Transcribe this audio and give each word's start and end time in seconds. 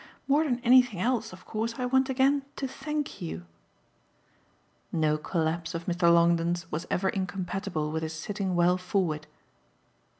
More 0.27 0.43
than 0.43 0.57
anything 0.63 0.99
else 0.99 1.31
of 1.31 1.45
course 1.45 1.75
I 1.77 1.85
want 1.85 2.09
again 2.09 2.43
to 2.55 2.67
thank 2.67 3.21
you." 3.21 3.45
No 4.91 5.15
collapse 5.15 5.75
of 5.75 5.85
Mr. 5.85 6.11
Longdon's 6.11 6.65
was 6.71 6.87
ever 6.89 7.09
incompatible 7.09 7.91
with 7.91 8.01
his 8.01 8.13
sitting 8.13 8.55
well 8.55 8.77
forward. 8.79 9.27